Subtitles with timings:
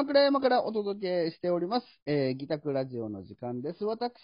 [0.00, 1.86] 鎌倉山からお届けしております。
[2.06, 3.84] えー、ギタクラジオの時間です。
[3.84, 4.14] 私、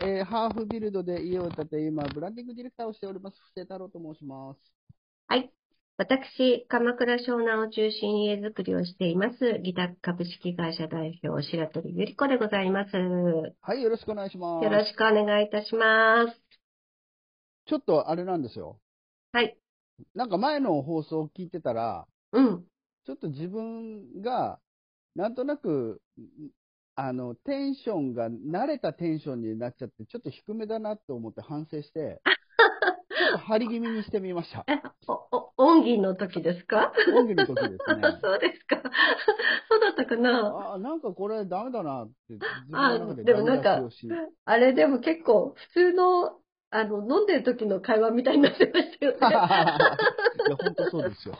[0.00, 3.36] えー、ハーフビルドで家を建て、今、ブランディングディレクターをしております。
[3.38, 4.58] 布施太郎と申します。
[5.26, 5.52] はい。
[5.98, 12.96] 私、鎌倉湘南を中心に家づくりをしています、ギタ株式会社代表、白鳥ゆり子でございます。
[12.96, 14.64] よはい、よろしくお願いします。
[14.70, 16.40] ろしくお願いいたします。
[17.66, 18.80] ちょっとあれなんですよ。
[19.32, 19.58] はい。
[20.14, 22.64] なんか前の放送を聞いてたら、うん。
[23.04, 24.58] ちょっと自分が、
[25.18, 26.22] なんとなく、ん
[26.94, 32.22] あの、テンションが慣れたテンションになっちゃって、ちょっと低めだなって思って反省して、
[33.18, 34.64] ちょっと張り気味にしてみました。
[34.68, 36.92] え、お、お、音儀の時ですか？
[37.16, 38.02] 音楽の時ですね。
[38.22, 38.76] そうですか。
[39.68, 42.38] そうだったかなああ、なんかこれダメだなって、
[42.74, 43.80] あででもなんか
[44.44, 46.38] あれでも結構普通の、
[46.70, 50.54] あの、飲んでる時の会話みたいになってましたよいや、ね。
[50.54, 51.34] 本当そうですよ。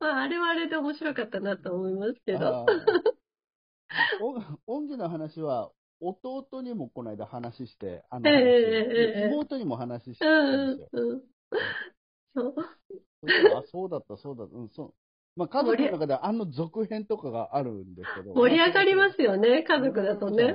[0.00, 2.66] まあ、あれはあれで面白かったなと思いますけど。
[4.66, 5.70] お音楽の話は、
[6.00, 11.02] 弟にもこの間話して、あの話、ええええ妹にも話してうんたんですよ。
[11.02, 11.22] うんうん。
[12.34, 12.54] そう。
[13.58, 14.94] あ、そうだった、そうだった、うん、そう。
[15.36, 18.34] まあ、家族の中であの続編とかがあるんですけど。
[18.34, 20.54] 盛り上がりますよね、家族だとね。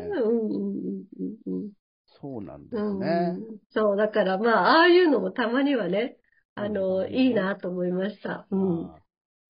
[2.19, 2.99] そうなんですうん。
[2.99, 3.35] ね。
[3.37, 6.17] うんそう、だからまあ、ああいうのもたまにはね、
[6.55, 8.47] あの、うんいいなと思いました。
[8.49, 8.91] うん。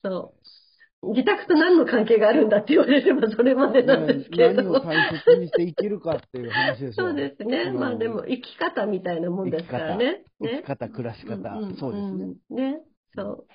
[0.08, 1.12] あそう。
[1.12, 4.80] 自宅と何の関係があるんだって言われればそれまでーなんですけれど何をも。
[4.80, 7.58] 大切にして生きるかっていう話ですよそうですね。
[7.70, 10.24] うんまあでも、生き方みたいなもんですからね。
[10.40, 10.64] ね。
[10.64, 12.34] 生き方、暮らし方、んんそうですね。
[12.50, 12.80] うんね。
[13.16, 13.48] そう。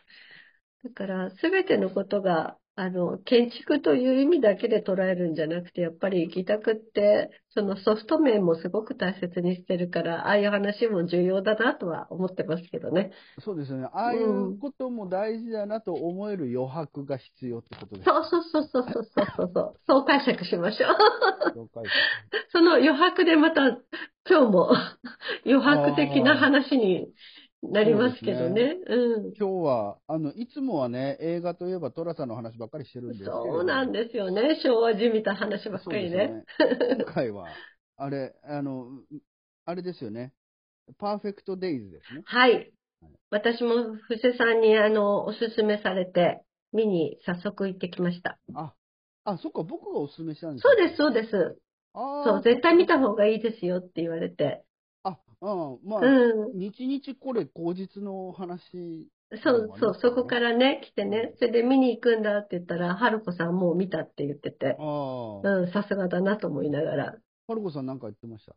[0.85, 13.11] だから、すべてのことが、あの、建築という意味だけで捉えるんじゃなくて、やっぱり自宅って、そのソフト面もすごく大切にしてるから、ああいう話も重要だなとは思ってますけどね。
[13.41, 13.89] そうですよね。
[13.93, 18.05] ああいうことも大事だなと思える余白が必要ってことです。
[18.05, 19.75] そうそうそうそうそうそうそう。
[19.87, 21.69] そう解釈しましょう。
[22.53, 23.79] そ の余白でまた、
[24.29, 24.71] 今日も
[25.45, 27.09] 余白的な話に
[27.63, 28.77] なりますけどね。
[28.87, 29.33] うん。
[29.39, 34.61] 今日は、あの、いつもはね、映画といえば寅さんの話ばっかりしてるんですけれどもそうなんですよね。
[34.63, 36.27] 昭和じみた話ばっかりね。
[36.27, 36.45] ね。
[36.99, 37.47] 今回は、
[37.97, 38.87] あれ、あの、
[39.67, 40.33] あれですよね。
[40.99, 42.23] パーフェクトデイズですね。
[42.27, 42.73] はい。
[43.31, 46.43] 私も布施さんにあの、おすすめされて、
[46.73, 48.39] 見に早速行ってきました。
[48.55, 48.75] あ、
[49.25, 51.59] あ、そっか、僕がおすすめしたんですそうです、そうです。
[51.95, 54.65] あーそう、絶対見た方がいいですよって言われて。
[55.41, 56.59] あ、うん、まあ、うん。
[56.59, 59.09] 日々これ口実の話。
[59.43, 67.15] そう、そう、そこからね、来てね、それで見に行くんだって言ったら、春子さんもう見たって言ってて、うん、さすがだなと思いながら。
[67.47, 68.55] はるこさんなんか言ってました？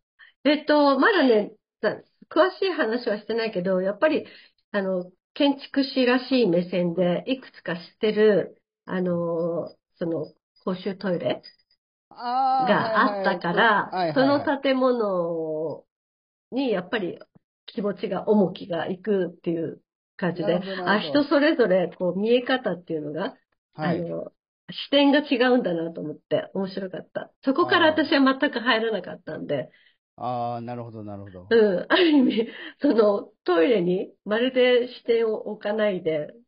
[0.49, 1.97] えっと、まだね、さ
[2.29, 4.25] 詳しい話はしてないけど、やっぱり、
[4.71, 10.25] あの、建築士らしい目線で、いくつか知ってる、あの、その、
[10.63, 11.41] 公衆トイレ
[12.09, 15.83] あがあったから、そのた建物
[16.53, 17.19] にやっぱり
[17.65, 19.81] 気持ちが、重きがいくっていう
[20.17, 23.35] 感じで、あ、人それぞれこう見え方っていうのが、
[23.73, 23.97] はい。
[23.97, 24.31] あの、
[24.71, 27.31] 視点が違うんだなと思って面白かった。
[27.43, 29.69] そこから私は全く入らなかったんで、
[30.15, 31.47] ああ、なるほど、なるほど。
[31.49, 32.47] うん、ある意味、
[32.81, 36.42] そのトイレにまるで視点を置かないで、はい。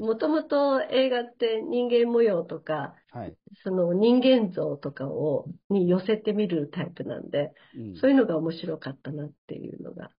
[0.00, 3.36] もともと映画って人間模様とか、はい。
[3.62, 10.10] その人間像とかを、に寄せてみるタイプなんで、うんそういうのが面白かったなっていうのが。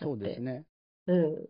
[0.00, 0.64] そうですね。
[1.06, 1.46] うん。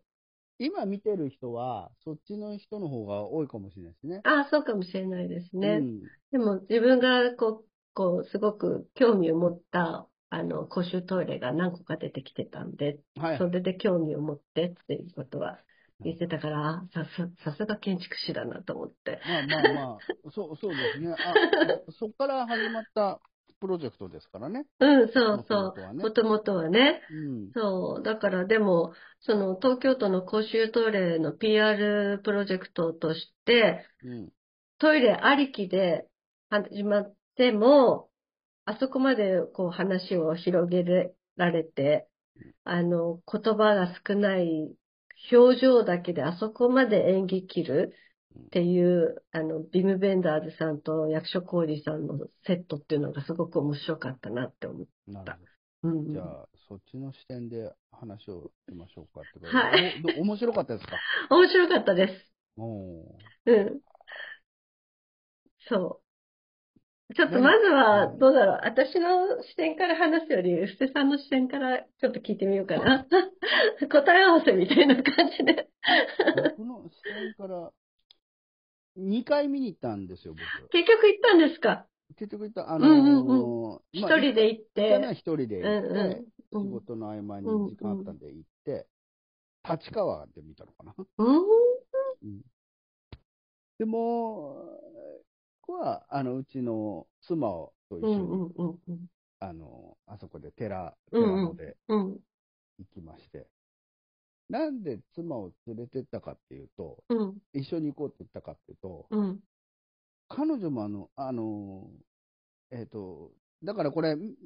[0.58, 4.20] 今見てる人は、そっちの人の方が多いかもしれないですね。
[4.24, 5.80] ああ、そうかもしれないですね。
[5.80, 6.00] うん
[6.32, 13.38] でも自分がこう、こう、すごく興味を持った、あの、公衆トイレが何個か出てきてたんで、はい。
[13.38, 15.60] それで興味を持ってっていうことは
[16.04, 19.20] 言ってたから、あさす、さすが建築士だなと思って。
[19.26, 19.98] まあまあまあ、
[20.30, 21.14] そう、そうですね。
[21.14, 21.16] あ、
[21.98, 23.20] そっから始まった
[23.60, 24.66] プロジェクトですからね。
[24.80, 25.94] うん、そうそう。
[25.94, 27.02] もともとはね。
[27.10, 27.50] うん。
[27.52, 28.02] そう。
[28.02, 34.32] だからでも、その東京都の公衆トイレの PR プロジェクトとして、うん。
[34.78, 36.06] トイレありきで
[36.50, 38.10] 始まっても、
[38.66, 40.84] あそこまでこう話を広げ
[41.36, 42.08] られて、
[42.64, 44.74] あの、言葉が少ない
[45.30, 47.94] 表情だけであそこまで演技切る
[48.46, 54.88] っていう、あの、ビム・ベンダーズさんと役所広司さんのセットっていうのがすごく面白かったなって思う。
[55.12, 55.32] なる
[55.82, 56.12] ほう。
[56.12, 60.96] じゃあ、そっちの視点で話をしましょうかってことではい面白かったですか？
[61.30, 62.32] 面白かったです。
[63.46, 63.80] うん。
[65.68, 66.05] そう。
[67.14, 68.60] ちょっとまずは、どうだろう。
[68.64, 73.06] 私の視点から話すより、布施さんの視点からちょっと聞いてみようかな。
[73.88, 75.68] 答え合わせみたいな感じで。
[76.56, 77.72] 僕の視点から、
[78.98, 80.68] 2回見に行ったんですよ、僕。
[80.70, 81.86] 結局行ったんですか？
[82.16, 82.86] 結局行った、あうんう
[83.22, 85.08] んのー一まあ人で行って。
[85.12, 88.86] 一人で行って、うん仕事の合間に時間あったんで行って、
[89.68, 90.94] 立川で見たのかな。
[91.18, 91.36] うん。
[92.22, 92.42] うん
[93.78, 94.75] でも、ここ
[95.78, 99.06] は、あの、うちの妻をと一緒に、うんうんうんうん。
[99.40, 102.18] あの、あそこで寺、うんうん寺のでうん。
[102.78, 103.46] 行きまして、
[104.48, 107.38] なんで妻を連れてったかっていうと、うん。
[107.52, 109.40] 一緒に行こうって言ったかっていうと、うん。
[110.28, 111.88] 彼女もあの、あの、
[112.70, 113.30] えっ、と、
[113.62, 114.36] だからこれ、み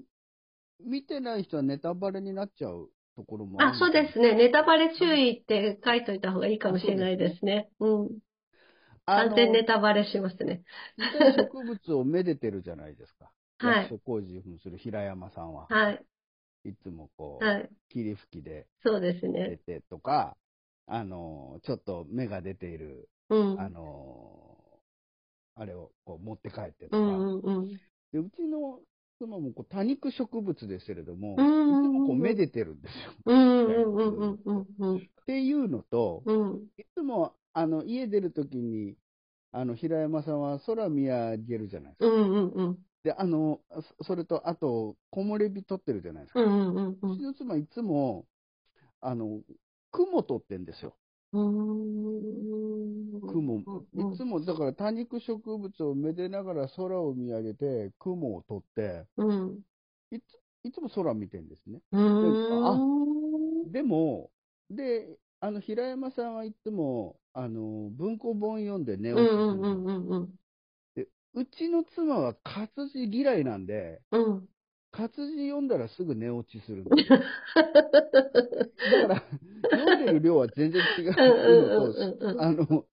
[0.82, 4.34] 見てない人はネタバレになっちゃうところもあ、るそうですね。
[4.34, 7.68] ネタバレ注意って書いといた方がいいかもしれないですね。
[7.80, 8.18] うん。
[9.16, 10.62] 完全ネタバレしますね。
[11.36, 13.30] 植物をめでてるじゃないですか。
[13.58, 15.66] はい役所工事扮する平山さんは。
[15.68, 16.04] はい。
[16.64, 17.70] いつもこう、はい。
[17.90, 19.58] 霧吹きでそうです出ね。
[19.58, 20.36] てとか、
[20.86, 23.60] あの、ちょっと芽が出ている、うん。
[23.60, 24.56] あの、
[25.56, 27.68] あれをこう持って帰ってとか、うんうんうん。
[28.12, 28.80] でうちの
[29.18, 33.12] 妻もこう多肉植物ですけれども、うんうんうんいつもこうめでてるんですよ。
[33.26, 34.96] うんうんうんうんうんうん。
[35.22, 36.66] っていうのと、うん。
[36.78, 38.96] いつもあの家出るときに、
[39.52, 42.14] あの平山さんは空見上げるじゃないですか。
[42.14, 42.78] うんうんうん。
[43.02, 43.60] で、あの、
[43.98, 46.40] そそれと、あと、木漏れ日撮ってるじゃないですか。
[46.40, 48.26] うんうんうんううちの妻いつも、
[49.00, 49.40] あの、
[49.90, 50.94] 雲撮ってんですよ。
[51.32, 51.40] ん。
[53.20, 53.58] 雲。
[53.58, 53.62] い
[53.94, 59.60] うんつも、だから多肉植物をめでながら空を見上げて、雲を撮って、うん。
[60.10, 60.24] いつ
[60.64, 61.80] いつも空見てんですね。
[61.92, 61.98] う
[63.68, 63.72] ん。
[63.72, 64.30] でも、
[64.70, 70.40] で、あの、平山さんはいつも、あの、文庫本読んで寝う落ちするんうんうんうんうん。
[71.32, 74.48] うちの妻は活字嫌いなんで、うん。
[74.90, 77.20] 活字読んだらすぐ寝落ちするんですよ。
[78.90, 79.22] だから、
[79.70, 82.84] 読んでる量は全然違うのと、あの、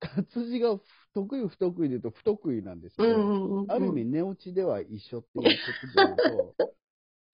[0.00, 0.76] 活字が
[1.14, 3.08] 得意不得意で言うと不得意なんですけど、
[3.68, 6.54] ある意味寝落ちでは一緒っていうことで言うと、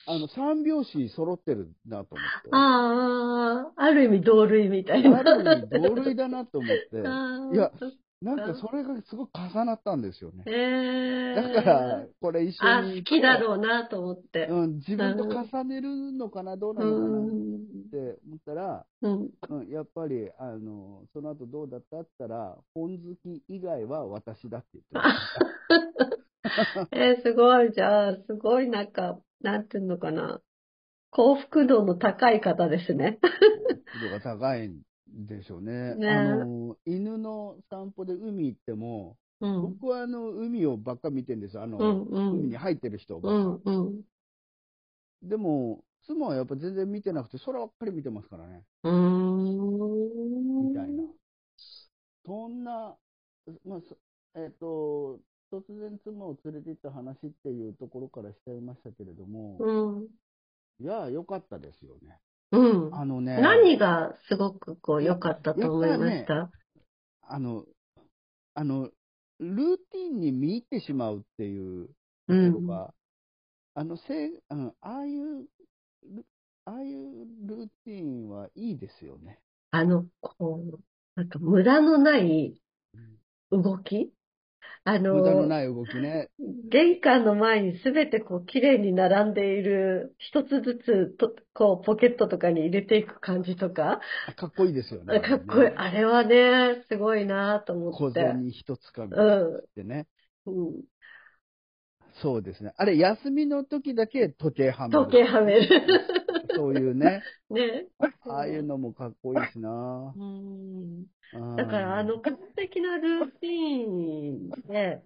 [0.06, 2.48] あの、三拍子揃ってるなと思って。
[2.52, 5.18] ああ、ある意味同類みたいな。
[5.18, 6.82] ある意味同類だなと思って、
[7.54, 7.70] いや、
[8.22, 10.44] なんかそれがすごい重なったんですよね。
[10.46, 12.98] えー、だから、これ一緒あ、に。
[12.98, 14.46] 好きだろうなと思って。
[14.46, 17.90] うん、自分と重ねるのかな、どうなうのかなっん。
[17.90, 19.30] て思ったら、うん。
[19.48, 26.88] うん、やっぱり、あの、その後どうだったって言ったら、本好き以外は私だって言ってました。
[26.92, 27.72] えー、すごい。
[27.72, 30.40] じゃあ、すごいなんか、なんていうのかな。
[31.10, 33.18] 幸福度の高い方ですね。
[34.00, 35.94] 度が高いんでしょうね。
[35.96, 39.62] ねあの、犬の散歩で海行っても、うん。
[39.62, 41.62] 僕はあの、海をばっか見てるんですよ。
[41.62, 43.70] あの、うんうん海に入ってる人ばうっか。
[43.70, 44.02] んうん。
[45.22, 48.62] でも、妻はやっぱ全然見てなくて、空ばっかり見てますからね。
[48.84, 50.68] うーん。
[50.68, 51.04] みたいな。
[52.24, 52.96] そんな、
[53.64, 53.96] まあ、そ
[54.34, 55.18] えっ、と、
[55.50, 60.08] 突然妻を連れて行った話っていうところからしちゃいましたけれども、うん。
[60.80, 62.18] いや、良かったですよね。
[62.52, 62.94] うん。
[62.94, 66.50] あのね、何がすごくこう良かったと思いました？
[67.22, 67.64] あの、
[68.54, 68.90] あの、
[69.38, 72.52] ルーティンに見入ってしまうっていうとうん。
[72.54, 72.94] ころが、
[73.74, 75.46] あの、せい、うん、ああいう、
[76.02, 76.26] ル
[76.64, 79.38] ああいうルーティンはいいですよね。
[79.70, 80.78] あの、こう、
[81.14, 82.60] なんか無駄のない
[83.50, 84.12] 動き？
[84.84, 86.30] あの、無駄のない動きね。
[86.70, 94.00] 玄関の前にすべてこう綺麗に並んでいる、一つずつと、こうポケットとかに入れていく感じとか、
[94.36, 95.20] かっこいいですよね。
[95.20, 95.70] かっこいい。
[95.76, 98.20] あれはね、すごいなと思小って。
[98.20, 99.56] 銭一つかみうん。
[99.58, 100.06] ってね。
[100.46, 100.82] うん。
[102.22, 102.72] そうですね。
[102.76, 105.04] あれ、休みの時だけ時計はめる。
[105.04, 106.00] 時計はめる。
[106.60, 107.22] そういうね。
[107.48, 107.86] ね。
[108.28, 110.12] ああいうのもかっこいいしな。
[110.14, 111.06] うん。
[111.32, 115.02] うんだから、あの、完璧なルーティーンで、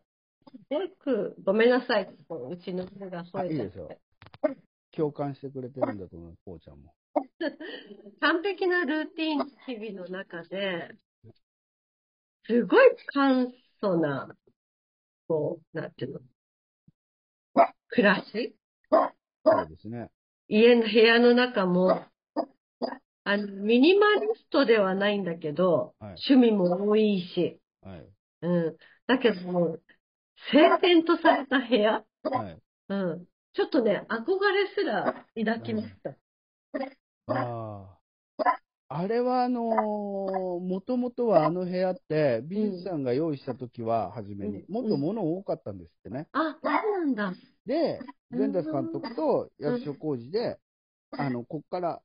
[0.71, 4.01] よく、ごめんなさい、こううちの子があ吠えちゃっいいですよて。
[4.91, 6.95] 共感してくれてるんだと思う、こうちゃんも。
[8.21, 10.97] 完璧なルーティーン日々の中で、
[12.47, 13.47] すごい簡
[13.81, 14.35] 素な、
[15.29, 16.21] こう、なんていうの、
[17.89, 18.57] 暮らし？
[18.91, 20.11] そうですね。
[20.49, 22.05] 家の部屋の中も、
[23.25, 28.07] あの、ミニマリストではないんだけど、はい趣味も多いし、はい。
[28.43, 28.77] うん。
[29.07, 29.79] だけども、
[30.53, 32.63] 整然とされた部屋はい。
[32.89, 33.27] うん。
[33.55, 36.11] ちょっとね、憧れすら抱きました。
[36.11, 36.15] あ
[37.27, 37.99] あ。
[38.97, 46.29] あれは、あのー、もともとはあの部屋って、美術さんが用意した時は、初めに、うんもっと物多かったんですってね。
[46.31, 47.35] あ、そうなんだ。
[47.67, 47.99] で、
[48.31, 50.59] うん善達監督と役所工事で、
[51.11, 52.03] あの、こっから、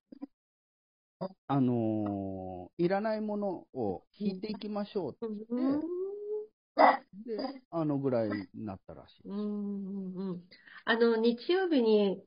[1.48, 5.82] あのーいらないものを引いていきましょうってうん。
[7.26, 9.28] で、あのぐらいになったらしい。
[9.28, 10.44] うんうんうん。
[10.86, 12.24] あの、日曜日に、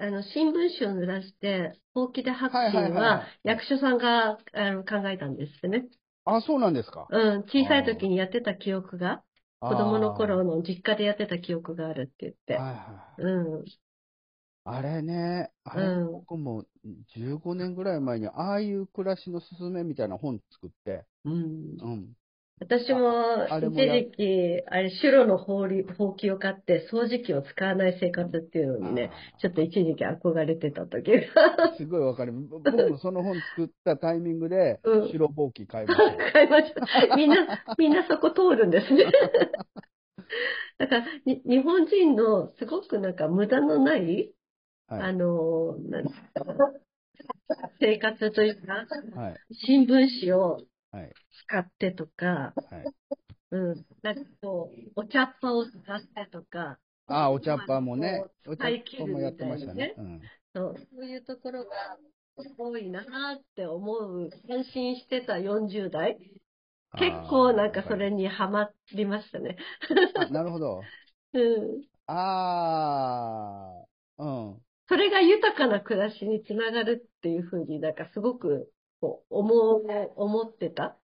[0.00, 5.86] あの、新聞紙を濡らして、ほうきで吐くシーンはいはいは役所さんがあの考えたんですってね。
[6.24, 7.08] あ、そうなんですか。
[7.10, 9.22] うん、小さい時にやってた記憶が、
[9.60, 12.54] 子供の頃あの実家でやってた記憶があるって言って。
[12.54, 13.22] ーはいはい。
[13.22, 13.64] うん。
[14.64, 16.64] あれね、あれ、うん僕も
[17.14, 21.78] 15年ぐらい前に、ああいう暮らしのすすめみたいな本作って、うん。
[21.80, 22.14] うん。
[22.60, 32.32] 私もあれ一もや時期、あれ、白のほうりほうきを買って、掃除機を使わない生活っていうのにね、ちょっと一時期憧れてた時が すごいわかる。
[32.32, 36.18] 僕もその本作ったタイミングでうん、白ぼうき買いましたよ。
[36.32, 37.16] 買いました。
[37.16, 39.06] みんな、みんなそこ通るんですね。
[40.76, 44.34] だから、に日本人のすごくなんか無駄のない、
[44.86, 45.02] はい。
[45.02, 46.44] あの、なんですか
[47.80, 48.86] 生活というか、
[49.18, 49.36] はい。
[49.66, 50.69] 新聞紙をはい。
[51.30, 52.92] 使ってとか、はい。
[53.50, 56.78] うん、なんかこう、お茶っ葉を使ってとか、
[57.08, 59.94] ああ、お茶っ葉もね、お茶っ葉もやってましたね。
[59.96, 60.30] みうん。
[60.54, 61.70] そうそういうところが
[62.58, 63.00] 多いな
[63.34, 66.18] って思う、感心してた40代。
[66.96, 69.56] 結構なんかそれにハマりましたね。
[70.14, 70.90] あなるほど。
[71.32, 71.38] う
[71.78, 71.84] ん。
[72.06, 73.84] あ
[74.18, 74.62] あ、うん。
[74.88, 78.70] それが豊かな暮らしにつながるっていうふうになんかすごく
[79.00, 80.96] こう思う、思ってた？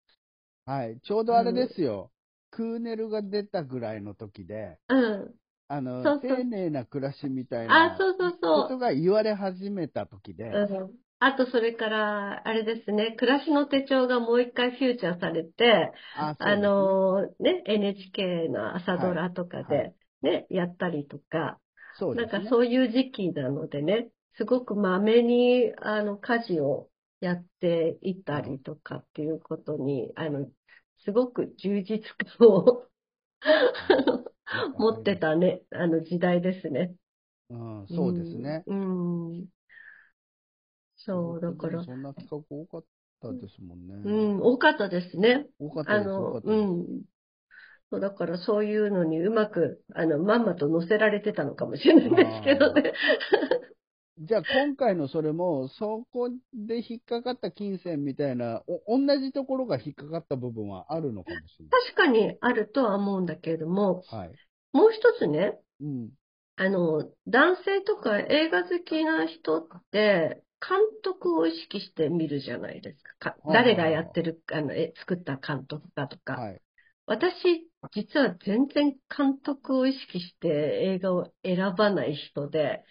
[0.65, 0.99] はい。
[1.01, 2.11] ちょうどあれですよ。
[2.51, 5.35] クーネルが出たぐらいの時で、うん。
[5.69, 8.79] あの、そうそう丁寧な暮らしみたいなあ、そうそうこと。
[8.79, 10.91] が言われ始めた時で、うん。
[11.19, 15.93] あとそれから、あれですね、暮らしの手帳がもう一回フューチャーされて、ね
[16.39, 21.59] あのね、NHK の朝ドラとかはいはでね、やったりとか、
[21.99, 22.27] そうね。
[22.27, 26.91] なんかそういう時期なのでね、すごくまめに、あの、家事を
[27.27, 30.47] やっていったりとかっていうことに、あの、
[31.05, 32.01] すごく充実
[32.39, 32.87] 感を
[34.79, 36.95] 持ってたね、あの時代ですね。
[37.51, 38.63] うん、そうですね。
[38.67, 39.29] うん。
[39.31, 39.47] うん
[40.99, 42.85] そう、だから、そんな企画多かっ
[43.23, 43.95] たですもんね。
[44.05, 45.47] うん、多かったですね。
[45.59, 46.41] 多かったです、多あの。
[46.43, 47.03] うん。
[47.91, 52.93] そう、だからそういうのにうまく、あの、まんまと乗せられてたのかもしれないですけどね。
[54.19, 64.29] じゃあ今回のそれも、そこで引っかかった金銭みたいな、お同じところが引っかかった部分はあるのかもしれ確かにあるとは思うんだけれども、ない。
[64.29, 64.37] はい。
[64.73, 66.11] もう一つね、うん。
[66.57, 73.33] あの、男性とか映画好きな人って、監督を意識して見るじゃないですか。
[73.33, 76.35] か誰がやってる、あの、え作った監督かとか。
[76.35, 76.63] はい。
[77.05, 80.49] 私、実は全然監督を意識して
[80.95, 82.83] 映画を選ばない人で。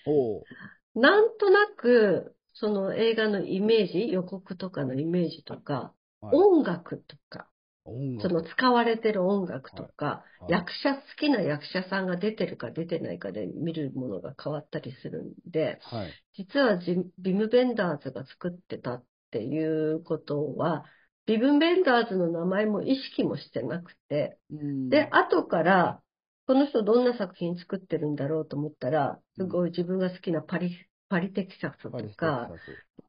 [0.96, 7.48] なんとなく、その映画のイメージ、予告とかのイメージとか、はい、音楽とか、
[7.84, 8.50] 音その楽。
[8.56, 16.14] 使われてる音楽とか、はい役者、好きな役者さんが出てるか出てないかで見るものが変わったりするんで、はい。
[16.38, 20.86] 実はジビム・ベンダーズが作ってたっていうことは、
[21.26, 26.02] ビム・ベンダーズの名前も意識もしてなくて、うんで、後から、
[26.48, 30.78] この人どんな作品作ってるんだろうと思ったら、すごい自分が好きなパリ、
[31.10, 32.50] パリテキサスとか、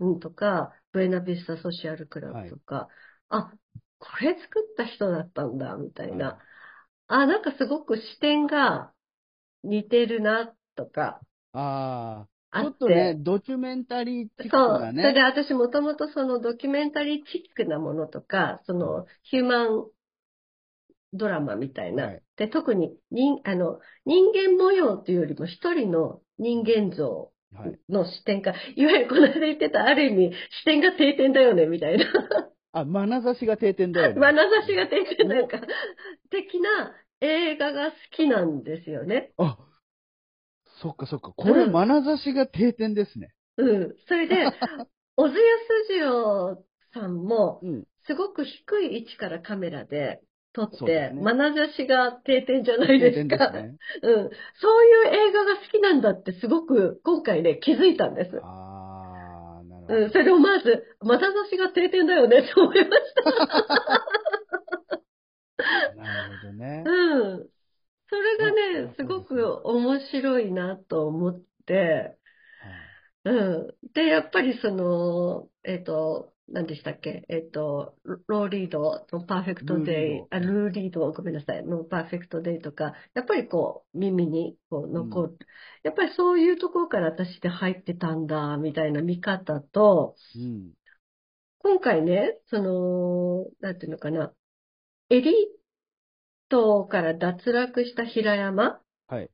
[0.00, 2.88] うん、とか、ブエナビスタソシアルクラブとか、
[3.28, 3.52] あ、
[3.98, 6.26] これ作った人だったんだ、みたいな。
[6.26, 6.36] はい
[7.08, 8.92] あ、なんかすごく視点が
[9.62, 11.20] 似てるな、とか、
[11.52, 13.20] ああ、ちょっとね、て。
[13.20, 14.80] ドキュメンタリーチックそう。
[14.80, 15.22] なそれでね。
[15.22, 19.86] 私もともとそのドキュメンタリーチックなものとか、そのヒューマン
[21.12, 22.06] ドラマみたいな。
[22.06, 27.78] はいで、特に人、あの、人間模様というよりも一人の人間像はい。
[27.88, 32.04] の視点が、いわゆるこの間言ってたある意味視点が定点だよね、みたいな。
[32.72, 34.20] あ、眼差しが定点だよね。
[34.20, 35.60] 眼差しが定点なんか、
[36.30, 39.32] 的な映画が好きなんですよね。
[39.38, 39.56] あ、
[40.82, 41.32] そっかそっか。
[41.32, 43.32] これ、うん眼差しが定点ですね。
[43.56, 43.96] うん。
[44.06, 44.36] それで、
[45.16, 47.84] 小津安二郎さんも、うん。
[48.06, 50.20] すごく低い位置からカメラで
[50.56, 53.48] 撮って、ね眼差しが定点じゃない定ですか。
[53.48, 53.76] すね。
[54.02, 54.30] うん。
[54.60, 58.40] そういう映画が好きなんだってすごく今回ね、気づいたんです。
[58.42, 59.96] ああ、なるほど。
[59.96, 60.10] うん。
[60.10, 63.26] それをまず、眼差しが定点だよねって思いました。
[65.96, 66.84] なるほどね。
[66.86, 67.48] うん。
[68.08, 68.54] それがうん
[68.88, 72.16] ね、すごく面白いなと思って、
[73.24, 73.74] うん。
[73.92, 77.24] で、やっぱりその、えっと、何でしたっけ？
[77.28, 77.96] えっと、
[78.28, 85.38] ローリードのパーフェクトデイ、あ、ルーリード、ごめんなさい、のパーフェクトデイとか、やっぱりこう、耳にこう残る。
[85.82, 90.72] やっぱりそういうところから私で入ってたんだ、みたいな見方と、うん。
[91.58, 94.32] 今回ね、その、なんていうのかな、
[95.10, 95.34] エリー
[96.48, 99.30] トから脱落した平山はい。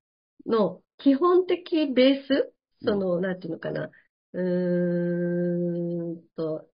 [0.47, 3.91] の基本的ベース、うんその、なんていうのかな、
[4.33, 6.69] うーんと、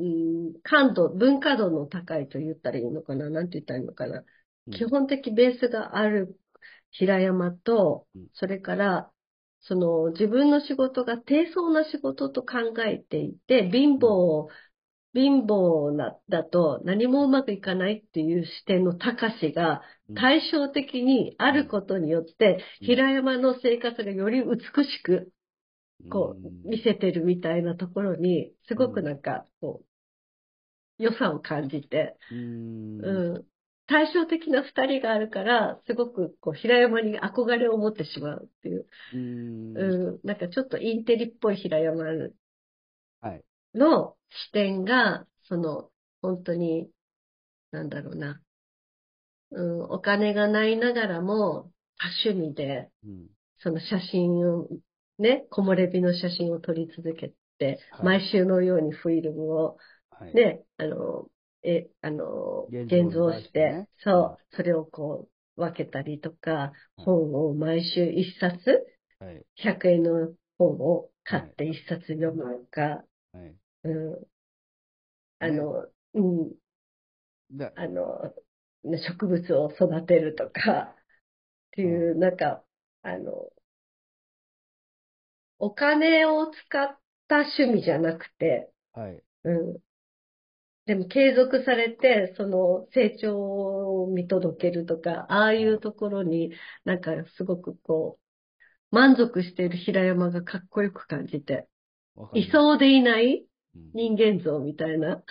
[0.00, 4.24] うーん、感度、文化度の高いと言ったらいいのかな、なんて言ったらいいのかな。
[4.66, 4.74] うん。
[4.74, 6.38] 基本的ベースがある
[6.90, 9.10] 平山とうん、それから、
[9.60, 14.48] その自分の仕事が低層な仕事と考えていて、貧乏、
[15.12, 20.16] 貧乏な、だと何もうまくいかないっていう視点の高しがうん。
[20.16, 22.86] 対照的にあることによって、うん。
[22.86, 25.32] 平山の生活がより美しく、
[26.08, 29.86] こう見せてるみたいなところに、すごくなんか、こう、
[31.00, 33.04] 良さを感じて、うん。
[33.04, 33.46] うん。
[33.86, 39.76] 対照的な二人があるから、すごくこう、平山に憧れを持ってしまうっていう、うん。
[39.76, 40.26] うん。
[40.26, 42.04] なんかちょっとインテリっぽい平山
[43.20, 43.44] はい。
[43.74, 45.90] の視点が、その、
[46.22, 46.90] 本当に、
[47.72, 48.40] なんだろうな、
[49.52, 53.26] うん、お金がないながらも、多趣味で、うん。
[53.62, 54.68] その写真を、
[55.18, 58.20] ね、木漏れ日の写真を撮り続けて、はい。
[58.20, 59.76] 毎週のようにフィルムを、
[60.10, 60.34] はい。
[60.34, 61.28] ね、あの、
[61.62, 68.86] え、あの、現像してねて、そう、それをこう、分けたりとか、本を毎週一冊、
[69.18, 69.44] はい。
[69.56, 72.80] 100円の本を買って一冊読むとか、
[73.32, 73.54] はい。
[73.84, 74.26] うん、
[75.38, 76.54] あの、うん、
[77.52, 78.32] だあの、
[78.84, 80.94] ね植物を育てるとか、っ
[81.72, 82.64] ていう、なんか、
[83.02, 83.50] あの、
[85.60, 86.98] お金を使っ
[87.28, 89.22] た趣味じゃなくて、はい。
[89.44, 89.78] うん。
[90.86, 96.52] でも継続されて、その成長を見届けるとか、ああいうところに
[96.84, 98.18] なんかすごくこ
[98.92, 101.68] う、満足している平山がかっこよく感じて、
[102.34, 105.22] いそうでいないうん人間像みたいな、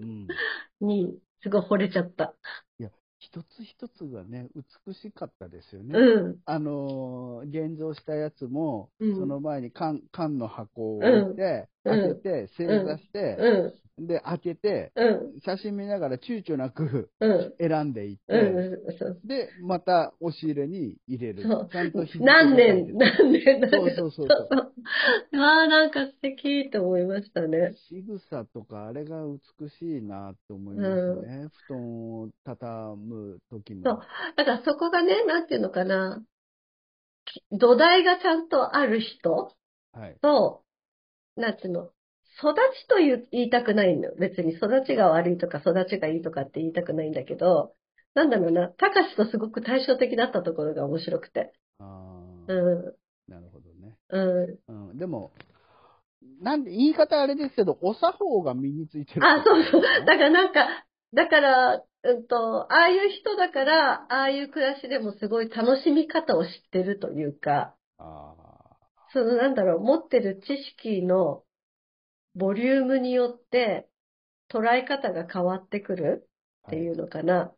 [0.00, 0.26] うん
[0.80, 2.34] にすごい惚れちゃった。
[3.20, 4.48] 一つ一つがね、
[4.86, 5.98] 美しかったですよね。
[5.98, 6.38] うん。
[6.46, 14.06] あのー現像したやつも、うんその前に缶、缶の箱を置いて、うん開けて、正座して、うん。
[14.06, 15.04] で、開けて、う
[15.36, 15.40] ん。
[15.44, 17.54] 写真見ながら躊躇なくうん。
[17.58, 18.78] 選んでいって、
[19.24, 21.42] で、また押し入れに入れる。
[21.42, 23.96] ちゃんと何年、何年、何年。
[23.96, 24.74] そうそうそう。
[25.32, 27.74] ああ、なんか素敵と思いましたね。
[27.88, 31.48] 仕草とか、あれが美しいなって思いますね。
[31.66, 33.82] 布団を畳む時も。
[33.84, 34.00] そう
[34.36, 36.22] だからそこがね、なんていうのかな。
[37.24, 39.52] き土台がちゃんとある人
[39.92, 40.16] はい。
[41.40, 41.90] と、なんていうの、
[42.38, 44.14] 育ちと言いたくないのよ。
[44.18, 47.74] 別に育ちが悪いとか育ちがいいとかって言いたくないんだけど、
[48.14, 51.52] なんだろうな、たかしとすごく対照的だったところが面白くて。
[51.78, 51.84] あ
[52.48, 52.96] あ、う
[53.28, 53.96] ん、なるほどね。
[54.08, 54.20] う
[54.68, 54.88] ん。
[54.90, 55.32] うん、でも、
[56.40, 59.26] なんで、言い方あれですけど、お作法が身についてる。
[59.26, 59.82] あ、そうそう。
[59.82, 60.66] だからなんか、
[61.14, 68.34] だから、うんと、ああいう人だから、ああいう暮らしでもすごい楽しみ方を知ってるというか、あ
[69.12, 71.44] そのなんだろう、持ってる知識の
[72.34, 73.88] ボリュームによって
[74.50, 76.28] 捉え方が変わってくる
[76.64, 76.68] あ。
[76.68, 77.54] っていうのかな。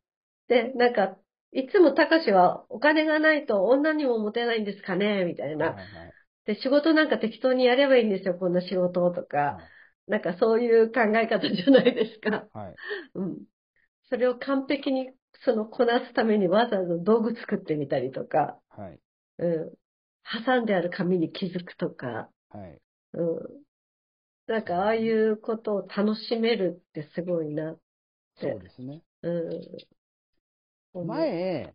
[0.49, 1.19] で、なんか、
[1.53, 5.73] いつもたかしはお金がないと女にもモテないんですかねみたいはい。
[5.73, 5.77] な。
[5.77, 6.15] はいはい
[6.47, 9.59] で、仕事なんか適当にやればいいんですよ、こんな仕事とか。
[10.09, 12.49] なんかそういう考え方じゃないですか。
[12.53, 12.75] はい。
[13.15, 13.45] うん。
[14.11, 15.13] それを完璧に
[15.45, 19.01] そのこなすためにわざわざ道具作ってみたりとか、はい。
[19.39, 19.75] うん。
[20.45, 22.81] 挟んである紙に気づくとか、はい。
[23.15, 23.65] うん。
[24.47, 27.77] なんかああいうことを楽しめるってすごいな。
[28.37, 29.03] そうですね。
[29.23, 29.63] うん。
[31.05, 31.31] 前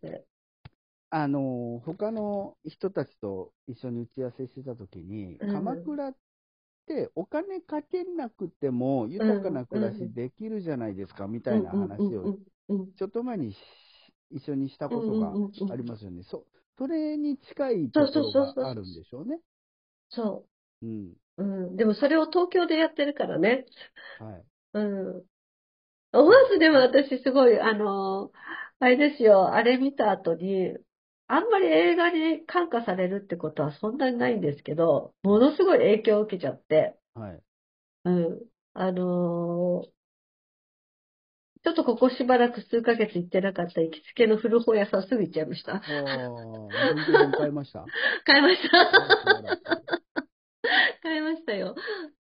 [1.10, 6.16] あの、他の人たちと一緒に打ち合わせしてた時に、うん鎌倉っ
[6.86, 12.30] てお金かけなくても豊かな暮らしできるじゃないですか、みたいな話を
[12.98, 13.58] ちょっと前にし
[14.30, 16.22] 一緒にしたことがありますよね。
[16.24, 16.46] そ
[16.78, 19.38] それに近いところがあるんでしょうね。
[20.10, 20.46] そ
[20.82, 21.14] うん。
[21.38, 21.44] う。
[21.44, 21.76] うん。
[21.76, 23.66] でもそれを東京でやってるからね。
[24.18, 24.44] はい。
[24.72, 24.80] う
[25.20, 25.26] ん。
[26.12, 28.32] 思わずでも私すごい、あの、
[28.80, 30.76] あれですよ、あれ見た後に、
[31.28, 37.42] あんまり映画に感化されるってことはそんなにないんですけど、ものすごい影響を受けちゃって、はい。
[38.04, 38.50] うん。
[38.74, 39.97] あのー
[41.64, 45.74] ちょっとここしばらく数ヶ月行ってなかった行きつけの古本屋さんすぐ行っちゃいました。
[45.74, 45.82] ああ、
[47.36, 47.84] 買いました？
[48.24, 49.82] 買いましあた。
[51.02, 51.74] 買いましたよ。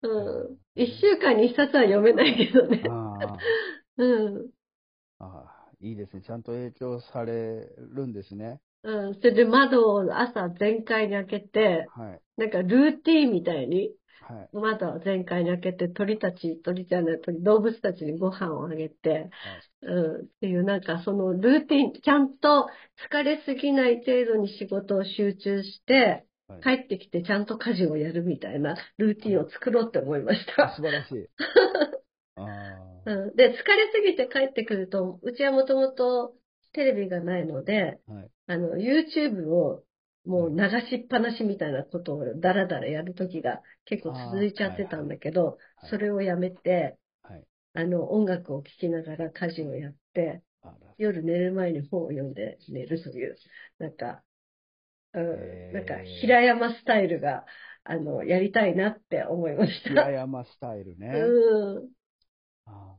[0.03, 0.57] うん。
[0.75, 2.83] 一週間に一冊は読めないけどね。
[2.89, 3.37] あ
[3.97, 4.49] うん。
[5.19, 6.21] あ、ああ、いいですね。
[6.21, 8.61] ちゃんと影響されるんですね。
[8.85, 9.15] うん。
[9.15, 12.21] それで窓を朝全開に開けて、はい。
[12.37, 14.49] なんかルーティーンみたいに、はい。
[14.53, 19.29] 窓を全開に開けて鳥たち、鳥じゃない、鳥、動物たちにご飯をあげて、
[19.81, 22.67] うん、っていう、なんかそのルーティン、ちゃんと
[23.11, 26.61] 疲れすぎない程度に仕事を集中して、はい。
[26.61, 30.73] 帰ってきてちゃんと家事をやるみたいなルーティンを作ろうって思いました。
[30.73, 31.27] あ素晴らしい。
[33.07, 33.55] うん、で、疲れ
[33.93, 36.33] すぎて帰ってくると、うちはもともと
[36.75, 38.29] テレビがないので、はい。
[38.47, 39.83] あの、YouTube を
[40.25, 40.57] もう流
[40.89, 47.45] しっぱなしみたいなことをダラダラやるときが結構続いちゃってたんだけど、はいそれをやめて、はい。
[47.73, 50.43] あの、音楽を聴きながら家事をやって。
[50.97, 53.35] 夜寝る前に本を読んで寝るという、
[53.79, 54.23] なんか、
[55.13, 57.45] うん、なんか、平山スタイルが、
[57.83, 59.89] あの、やりたいなって思いました。
[59.89, 61.09] 平山スタイルね。
[61.09, 61.89] うん。
[62.65, 62.97] ああ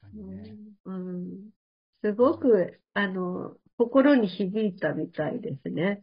[0.00, 0.56] 確かにね。
[0.84, 1.50] うん。
[2.04, 6.02] すごく、あの、心に響いたみたいですね。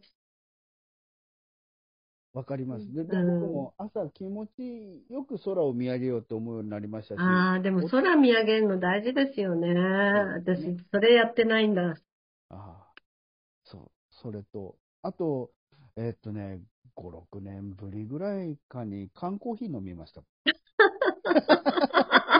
[2.34, 2.94] わかります。
[2.94, 9.68] で、僕も朝気持ちよく空を見上げようと思うようになりましたし、ああ、でも空見上げるの大事ですよね。
[9.74, 11.94] 私、それやってないんだ。
[12.50, 12.92] ああ、
[13.64, 15.52] そう、それと、あと、
[15.96, 16.60] えーっとね、
[16.94, 20.22] 5、6年ぶりぐらいかに缶コーヒー飲みました。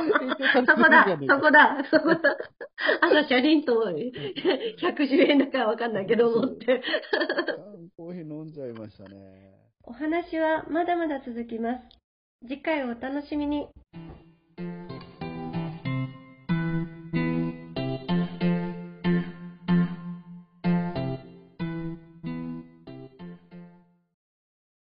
[0.66, 2.38] そこだ、そこだ、そこだ。
[3.00, 6.82] 朝、チャリンと110円だからわかんないけど、思って。
[7.10, 9.52] 缶コーヒー飲んじゃいましたね。
[9.84, 11.80] お話はまだまだ続きます。
[12.46, 13.68] 次回お楽しみに。